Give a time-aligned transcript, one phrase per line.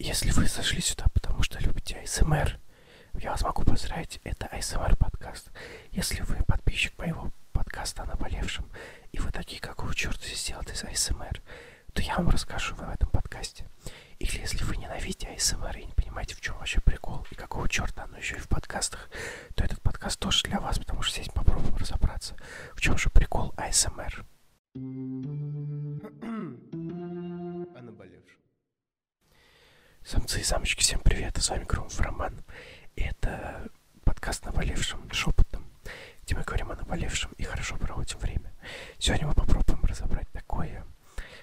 [0.00, 2.60] Если вы зашли сюда, потому что любите АСМР,
[3.14, 5.50] я вас могу поздравить, это АСМР подкаст.
[5.90, 8.70] Если вы подписчик моего подкаста о наболевшем,
[9.10, 11.42] и вы такие, какого черта здесь делать из АСМР,
[11.94, 13.66] то я вам расскажу в этом подкасте.
[14.20, 18.04] Или если вы ненавидите АСМР и не понимаете, в чем вообще прикол, и какого черта
[18.04, 19.10] оно еще и в подкастах,
[19.56, 22.36] то этот подкаст тоже для вас, потому что здесь попробуем разобраться,
[22.76, 24.24] в чем же прикол АСМР.
[30.08, 32.32] Самцы и самочки, всем привет, с вами Громов Роман.
[32.96, 33.68] И это
[34.04, 35.66] подкаст «Наболевшим шепотом»,
[36.24, 38.50] где мы говорим о наболевшем и хорошо проводим время.
[38.98, 40.86] Сегодня мы попробуем разобрать такое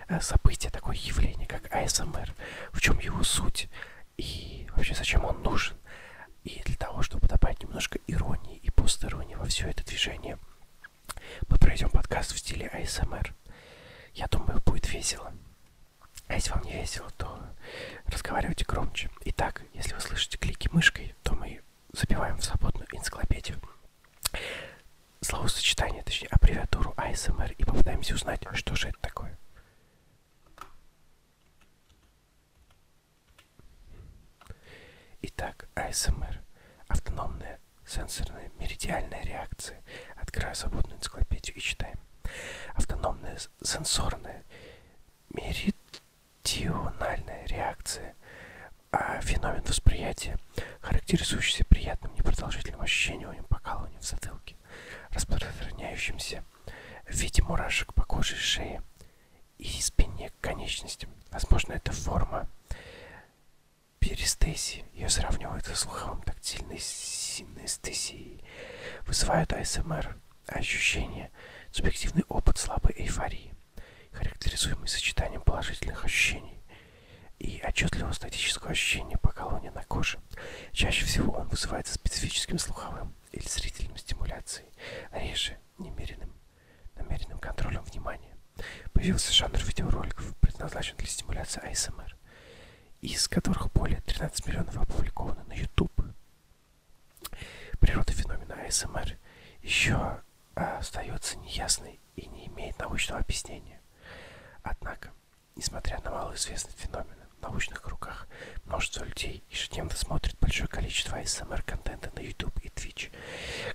[0.07, 2.33] э, событие, такое явление, как АСМР,
[2.71, 3.69] в чем его суть
[4.17, 5.77] и вообще зачем он нужен.
[6.43, 10.39] И для того, чтобы добавить немножко иронии и постиронии во все это движение,
[11.49, 13.31] мы пройдем подкаст в стиле АСМР.
[14.15, 15.35] Я думаю, будет весело.
[16.27, 17.39] А если вам не весело, то
[18.07, 19.09] разговаривайте громче.
[19.25, 21.61] Итак, если вы слышите клики мышкой, то мы
[21.93, 23.59] забиваем в свободную энциклопедию
[25.21, 29.37] словосочетание, точнее аббревиатуру ASMR и попытаемся узнать, что же это такое.
[35.21, 36.37] Итак, ASMR–
[36.87, 39.81] автономная сенсорная меридиальная реакция.
[40.15, 41.99] Открываю свободную энциклопедию и читаем.
[42.75, 44.43] Автономная сенсорная
[46.45, 48.13] меридиональная реакция
[48.91, 50.37] а феномен восприятия,
[50.79, 54.55] характеризующийся приятным непродолжительным ощущением покалывания в затылке,
[55.09, 56.45] распространяющимся
[57.05, 58.81] в виде мурашек по коже и шее
[59.57, 61.09] и спине к конечностям.
[61.31, 62.47] Возможно, это форма
[63.99, 64.85] перистезии.
[64.93, 68.41] Ее сравнивают со слуховым тактильной синестезией.
[69.07, 70.15] Вызывают АСМР
[70.47, 71.31] ощущения,
[71.71, 73.54] субъективный опыт слабой эйфории,
[74.65, 76.59] характеризуемый сочетанием положительных ощущений
[77.39, 80.19] и отчетливого статического ощущения покалывания на коже.
[80.71, 84.69] Чаще всего он вызывается специфическим слуховым или зрительным стимуляцией,
[85.11, 86.33] реже немеренным,
[86.95, 88.35] намеренным контролем внимания.
[88.93, 92.15] Появился жанр видеороликов, предназначен для стимуляции АСМР,
[93.01, 95.91] из которых более 13 миллионов опубликовано на YouTube.
[97.79, 99.17] Природа феномена АСМР
[99.61, 100.21] еще
[100.55, 103.74] остается неясной и не имеет научного объяснения.
[104.65, 105.11] Однако,
[105.55, 108.27] несмотря на малоизвестный феномен, в научных кругах
[108.63, 113.13] множество людей ежедневно смотрит большое количество ASMR-контента на YouTube и Twitch,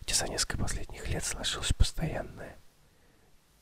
[0.01, 2.57] где за несколько последних лет сложилось постоянное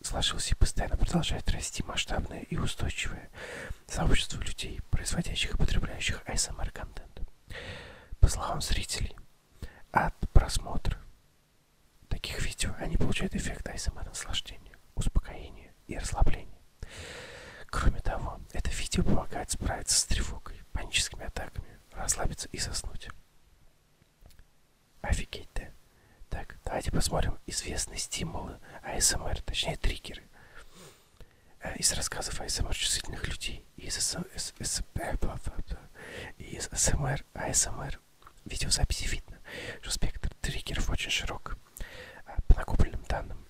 [0.01, 3.29] сложилось и постоянно продолжает расти масштабное и устойчивое
[3.87, 7.21] сообщество людей, производящих и потребляющих ASMR-контент.
[8.21, 9.15] По словам зрителей,
[9.91, 10.99] от просмотра
[12.09, 16.58] таких видео они получают эффект ASMR-наслаждения, успокоения и расслабления.
[18.99, 23.09] Видео помогает справиться с тревогой, паническими атаками, расслабиться и заснуть.
[25.03, 25.69] Офигеть, да?
[26.29, 30.25] Так, давайте посмотрим известные стимулы АСМР, точнее триггеры.
[31.61, 34.17] Э, из рассказов АСМР чувствительных людей, из,
[34.59, 34.83] из
[36.73, 38.01] АСМР, АСМР
[38.47, 39.39] видеозаписи видно,
[39.81, 41.57] что спектр триггеров очень широк.
[42.27, 43.47] Э, по накопленным данным,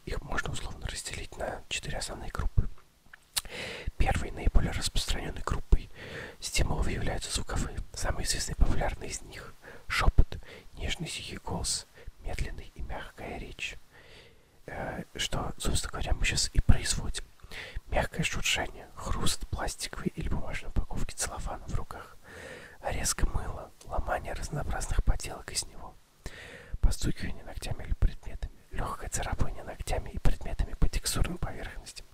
[29.18, 32.06] легкое царапание ногтями и предметами по текстурным поверхностям,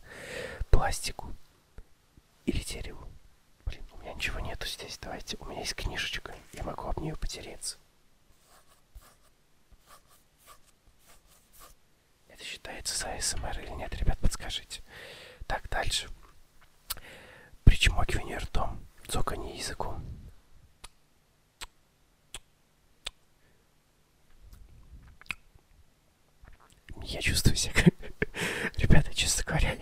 [0.71, 1.33] пластику
[2.47, 3.09] или дереву.
[3.67, 4.99] Блин, у меня ничего нету здесь.
[4.99, 7.79] Давайте, у меня есть книжечка, я могу об нее потереться.
[12.29, 14.83] Это считается за СМР или нет, ребят, подскажите.
[15.47, 16.09] Так, дальше.
[17.65, 20.14] Причмокивание ртом, цоканье языком.
[27.05, 27.95] Я чувствую себя как...
[28.79, 29.77] Ребята, честно говоря,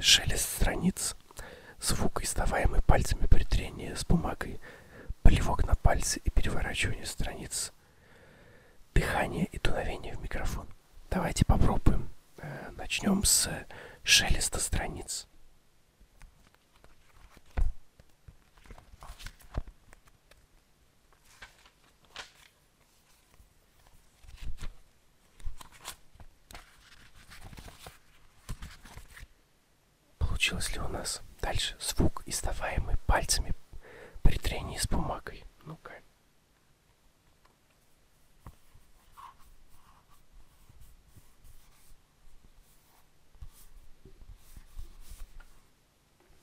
[0.00, 1.16] шелест страниц,
[1.80, 4.60] звук, издаваемый пальцами при трении с бумагой,
[5.22, 7.72] плевок на пальцы и переворачивание страниц,
[8.94, 10.66] дыхание и дуновение в микрофон.
[11.10, 12.08] Давайте попробуем.
[12.38, 13.48] Э, начнем с
[14.02, 15.26] шелеста страниц.
[30.58, 31.22] Получилось ли у нас?
[31.40, 33.54] Дальше звук, издаваемый пальцами
[34.22, 35.44] при трении с бумагой.
[35.64, 35.92] Ну-ка.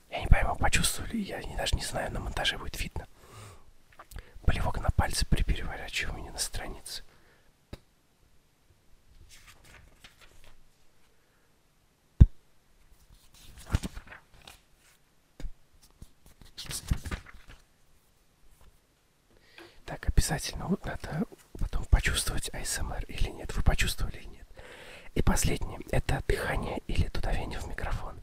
[0.10, 3.06] Я не пойму, почувствовали, я не, даже не знаю, на монтаже будет видно.
[4.46, 7.04] Плевок на пальцы при переворачивании на странице.
[19.86, 21.26] Так, обязательно вот надо
[21.60, 23.56] потом почувствовать АСМР или нет.
[23.56, 24.48] Вы почувствовали или нет?
[25.14, 25.80] И последнее.
[25.92, 28.15] Это дыхание или дуновение в микрофон.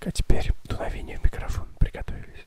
[0.00, 1.68] Так, а теперь дуновение в микрофон.
[1.78, 2.46] Приготовились.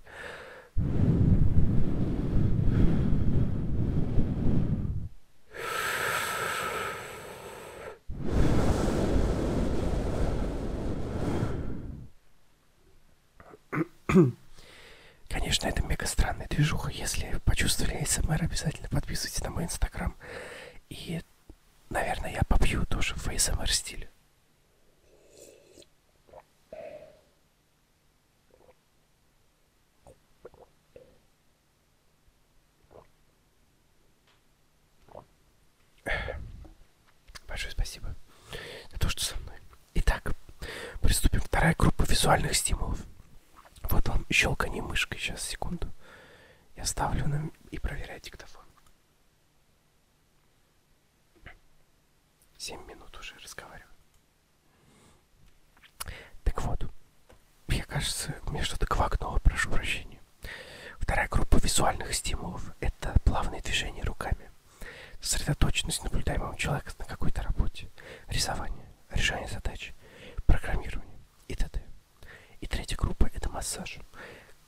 [15.29, 16.89] Конечно, это мега странная движуха.
[16.89, 20.15] Если почувствовали АСМР, обязательно подписывайтесь на мой инстаграм.
[20.89, 21.21] И,
[21.89, 24.09] наверное, я попью тоже в АСМР стиле.
[37.47, 38.15] Большое спасибо
[38.91, 39.57] за то, что со мной.
[39.95, 40.33] Итак,
[41.01, 41.41] приступим.
[41.41, 42.97] Вторая группа визуальных стимулов.
[43.83, 45.19] Вот вам щелканье мышкой.
[45.19, 45.91] Сейчас, секунду.
[46.77, 47.51] Я ставлю на...
[47.71, 48.63] и проверяю диктофон.
[52.57, 53.91] Семь минут уже разговариваю.
[56.45, 56.89] Так вот,
[57.68, 60.21] мне кажется, мне что-то квакнуло, прошу прощения.
[61.00, 64.53] Вторая группа визуальных стимулов– это плавные движения руками
[65.24, 67.32] сосредоточенность наблюдаемого человека на какой-то
[68.33, 69.94] рисование, решение задач,
[70.45, 71.81] программирование и т.д.
[72.62, 74.00] И третья группа– это массаж.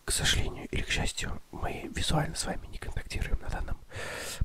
[0.06, 3.79] К сожалению или к счастью, мы визуально с вами не контактируем на данном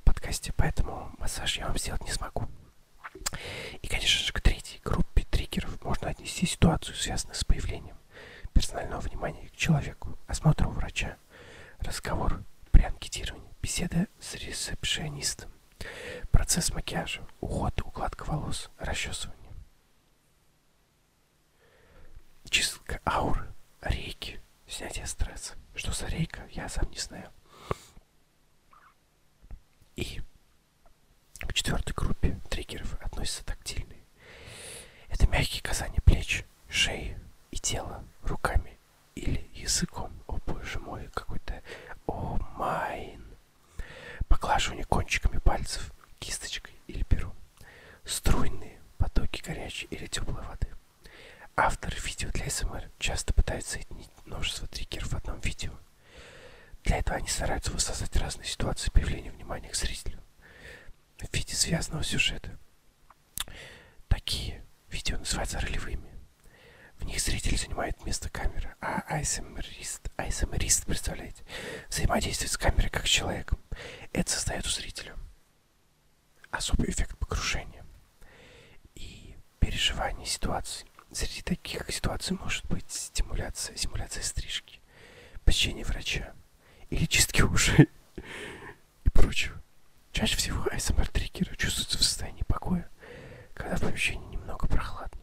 [0.05, 2.49] подкасте, поэтому массаж я вам сделать не смогу.
[3.82, 7.96] И, конечно же, к третьей группе триггеров можно отнести ситуацию, связанную с появлением
[8.55, 11.17] персонального внимания к человеку, осмотр у врача,
[11.81, 15.50] разговор при анкетировании, беседа с ресепшионистом,
[16.40, 19.52] Процесс макияжа, уход, укладка волос, расчесывание.
[22.48, 23.46] Чистка ауры,
[23.82, 25.52] рейки, снятие стресса.
[25.75, 27.31] Что за рейка, я сам не знаю.
[29.96, 30.22] И
[31.40, 34.03] к четвертой группе триггеров относятся тактильные.
[35.10, 37.19] Это мягкие касания плеч, шеи
[37.50, 38.79] и тела руками
[39.15, 40.10] или языком.
[40.26, 41.62] О боже мой, какой-то...
[42.06, 43.26] О майн
[44.26, 47.34] поглаживание кончиками пальцев, кисточкой или пером,
[48.05, 50.69] струйные потоки горячей или теплой воды.
[51.56, 55.72] Авторы видео для СМР часто пытаются соединить множество триггеров в одном видео.
[56.84, 60.20] Для этого они стараются воссоздать разные ситуации появления внимания к зрителю
[61.19, 62.56] в виде связанного сюжета.
[64.08, 66.08] Такие видео называются ролевыми.
[66.98, 71.44] В них зритель занимает место камеры, а айсмерист, айсмерист, представляете,
[71.89, 73.58] взаимодействует с камерой как с человеком.
[74.12, 75.15] Это создает у зрителя
[76.50, 77.84] особый эффект погружения
[78.94, 80.86] и переживания ситуации.
[81.12, 84.80] Среди таких ситуаций может быть стимуляция, симуляция стрижки,
[85.44, 86.34] посещение врача
[86.88, 87.88] или чистки ушей
[89.04, 89.60] и прочего.
[90.12, 92.88] Чаще всего АСМР-триггеры чувствуются в состоянии покоя,
[93.54, 95.20] когда в помещении немного прохладно.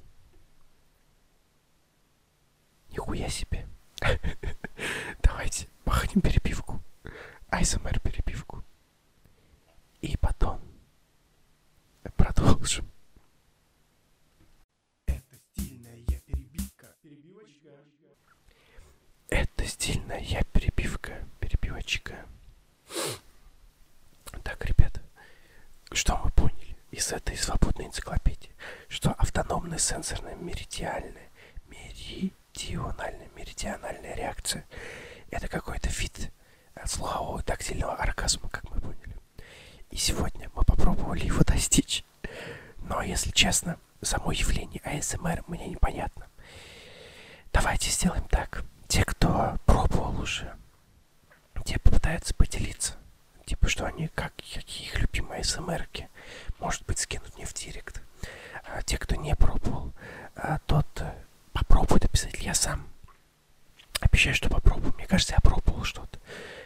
[2.89, 3.67] Нихуя себе.
[5.23, 6.81] Давайте махнем перепивку.
[7.49, 7.99] АСМР
[29.87, 31.29] сенсорная меридиальная,
[31.69, 34.65] меридиональная, меридиональная реакция–
[35.31, 36.29] это какой-то вид
[36.85, 39.15] слухового тактильного оргазма, как мы поняли.
[39.89, 42.03] И сегодня мы попробовали его достичь.
[42.79, 46.27] Но, если честно, само явление АСМР мне непонятно.
[47.53, 48.65] Давайте сделаем так.
[48.89, 50.53] Те, кто пробовал уже,
[51.63, 52.95] те попытаются поделиться.
[53.47, 56.09] Типа, что они, как, какие их любимые АСМРки,
[56.59, 58.01] может быть, скинут мне в директ.
[58.65, 59.93] А те, кто не пробовал,
[60.35, 61.13] а тот э,
[61.53, 62.43] попробует обязательно.
[62.43, 62.89] Я сам
[64.01, 64.93] обещаю, что попробую.
[64.95, 66.19] Мне кажется, я пробовал что-то,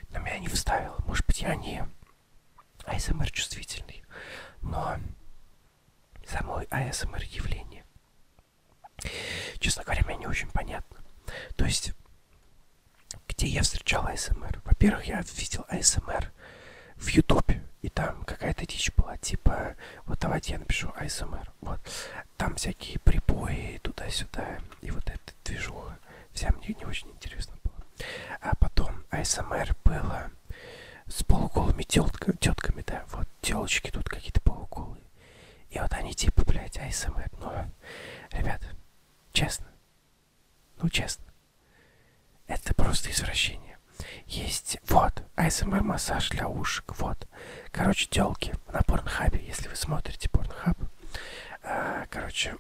[0.09, 0.97] но меня не вставило.
[1.05, 1.88] Может быть, я не
[2.85, 4.03] АСМР чувствительный,
[4.61, 4.97] но
[6.27, 7.85] само АСМР явление,
[9.59, 10.97] честно говоря, мне не очень понятно.
[11.55, 11.93] То есть,
[13.27, 14.63] где я встречал АСМР?
[14.65, 16.31] Во-первых, я видел АСМР
[17.01, 21.79] в Ютубе, и там какая-то дичь была, типа, вот давайте я напишу АСМР, вот,
[22.38, 25.98] там всякие прибои туда-сюда, и вот эта движуха,
[26.31, 28.08] вся мне не очень интересно было.
[28.39, 30.31] А потом АСМР было
[31.08, 35.01] с полуголыми тетка, тетками, да, вот, телочки тут какие-то полуголые.
[35.72, 37.51] И вот они типа, блядь, АСМР, ну,
[38.31, 38.67] ребята,
[39.34, 39.65] честно,
[40.81, 41.25] ну, честно,
[42.46, 43.70] это просто извращение.
[44.31, 47.27] Есть, вот, АСМР массаж для ушек, вот.
[47.73, 50.77] Короче, телки на порнхабе, если вы смотрите порнхаб.
[51.63, 52.55] А, короче,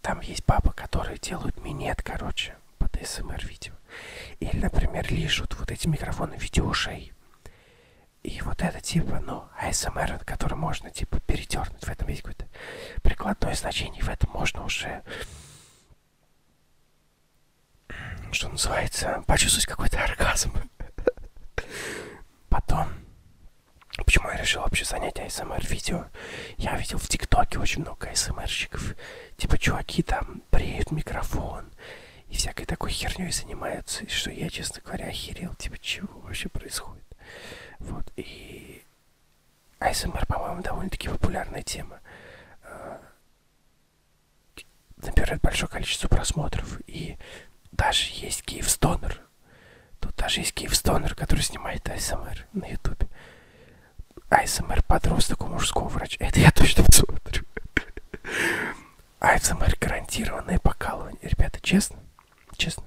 [0.00, 3.74] там есть папа, которые делают минет, короче, под АСМР видео.
[4.38, 7.12] Или, например, лишут вот эти микрофоны в.
[8.22, 11.84] И вот это типа, ну, АСМР, который можно типа передернуть.
[11.84, 12.46] В этом есть какое-то
[13.02, 14.04] прикладное значение.
[14.04, 15.02] В этом можно уже,
[18.30, 20.52] что называется, почувствовать какой-то оргазм.
[22.48, 22.88] Потом,
[24.04, 26.06] почему я решил вообще занять АСМР видео?
[26.56, 28.94] Я видел в ТикТоке очень много АСМРщиков.
[29.36, 31.70] Типа чуваки там бреют микрофон
[32.28, 34.04] и всякой такой херней занимаются.
[34.04, 35.54] И что я, честно говоря, охерел.
[35.54, 37.04] Типа, чего вообще происходит?
[37.78, 38.82] Вот, и
[39.78, 42.00] АСМР, по-моему, довольно-таки популярная тема.
[42.64, 43.00] А,
[44.96, 46.80] набирает большое количество просмотров.
[46.86, 47.16] И
[47.72, 49.20] даже есть Киев Стонер.
[50.00, 53.08] Тут даже есть Киев Стонер, который снимает АСМР на Ютубе.
[54.42, 56.16] АСМР подросток у мужского врача.
[56.20, 57.44] Это я точно посмотрю.
[59.18, 61.20] АСМР гарантированное покалывание.
[61.22, 61.98] Ребята, честно,
[62.56, 62.84] честно.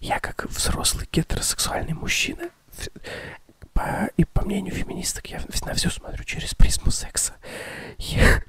[0.00, 2.50] Я как взрослый гетеросексуальный мужчина
[3.72, 7.34] по, и по мнению феминисток, я на все смотрю через призму секса.
[7.98, 8.42] Я,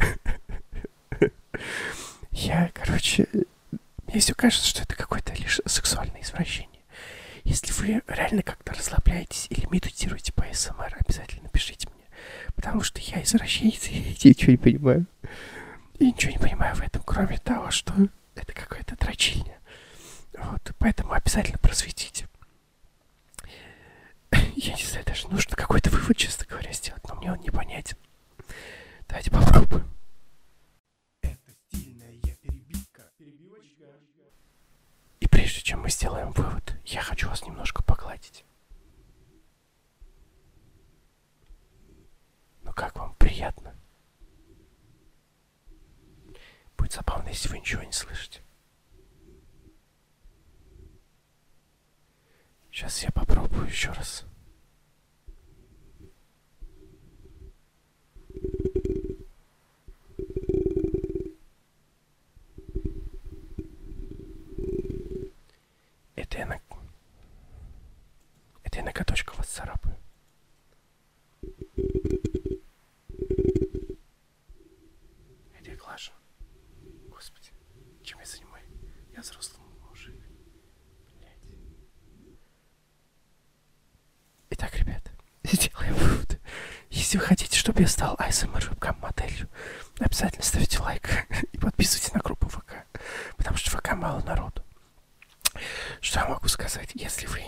[2.32, 3.28] я короче,
[4.08, 6.76] мне все кажется, что это какое-то лишь сексуальное извращение.
[7.46, 12.04] Если вы реально как-то расслабляетесь или медитируете по СМР, обязательно напишите мне.
[12.56, 15.06] Потому что я извращенец, и я ничего не понимаю.
[16.00, 17.94] И ничего не понимаю в этом, кроме того, что
[18.36, 19.58] это какая-то дрочильня.
[20.38, 22.28] Вот, поэтому обязательно просветите
[24.56, 27.98] я не знаю, даже нужно какой-то вывод, честно говоря, сделать, но мне он непонятен.
[29.08, 29.90] Давайте попробуем.
[35.20, 38.44] И прежде чем мы сделаем вывод, я хочу вас немножко погладить.
[42.64, 43.76] Ну как вам, приятно?
[46.78, 48.40] Будет забавно, если вы ничего не слышите.
[52.72, 54.24] Сейчас я попробую еще раз.
[66.16, 66.62] Это я на...
[68.64, 69.98] Это я ноготочка вас царапаю.
[75.54, 76.14] Это я глажу.
[77.16, 77.50] Господи,
[78.04, 78.68] чем я занимаюсь?
[79.14, 80.22] Я взрослый мужик.
[81.18, 81.40] Блять.
[84.50, 85.12] Итак, ребят,
[85.44, 86.42] сделаем вывод.
[87.06, 89.48] Если вы хотите, чтобы я стал ASMR вебкам моделью,
[90.00, 91.08] обязательно ставьте лайк
[91.52, 92.84] и подписывайтесь на группу ВК.
[93.38, 94.64] Потому что ВК мало народу.
[96.02, 96.90] Что я могу сказать?
[96.96, 97.42] Если вы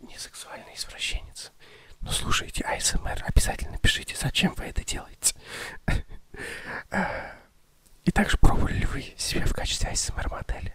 [0.00, 1.52] не сексуальный извращенец,
[2.00, 5.34] но слушаете ASMR, обязательно пишите, зачем вы это делаете.
[8.06, 10.74] И также пробовали ли вы себя в качестве ASMR модели?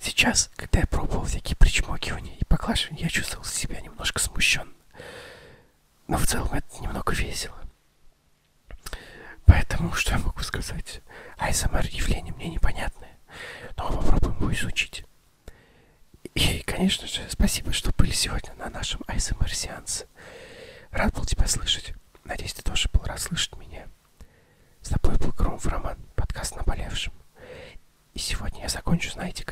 [0.00, 4.72] Сейчас, когда я пробовал всякие причмокивания и поглаживания, я чувствовал себя немножко смущенно.
[6.12, 7.58] Но в целом это немного весело.
[9.46, 11.00] Поэтому, что я могу сказать?
[11.38, 13.16] ASMR явление мне непонятное,
[13.78, 15.06] но попробуем его изучить.
[16.34, 20.06] И, конечно же, спасибо, что были сегодня на нашем ASMR сеансе.
[20.90, 21.94] Рад был тебя слышать.
[22.24, 23.86] Надеюсь, ты тоже был рад слышать меня.
[24.82, 27.14] в роман подкаст наболевшим.
[28.12, 29.51] И сегодня я закончу, знаете как?